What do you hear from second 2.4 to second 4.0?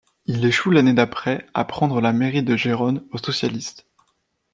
de Gérone aux socialistes.